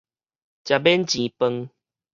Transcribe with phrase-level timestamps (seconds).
[0.65, 1.69] 食免錢飯